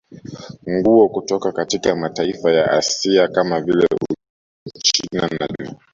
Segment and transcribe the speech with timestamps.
[0.71, 3.87] Nguo kutoka katika mataifa ya Asia kama vile
[4.75, 5.79] Uchina na Japani